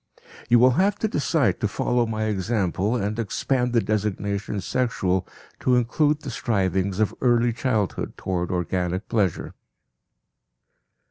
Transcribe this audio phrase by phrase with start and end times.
[0.49, 5.27] You will have to decide to follow my example and expand the designation "sexual"
[5.59, 9.53] to include the strivings of early childhood toward organic pleasure.